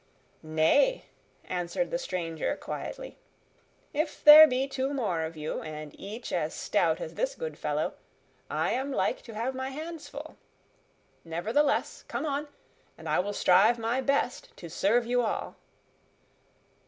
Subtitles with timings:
[0.41, 1.05] "Nay,"
[1.45, 3.19] answered the stranger quietly,
[3.93, 7.93] "if there be two more of you, and each as stout as this good fellow,
[8.49, 10.37] I am like to have my hands full.
[11.23, 12.47] Nevertheless, come on,
[12.97, 15.55] and I will strive my best to serve you all."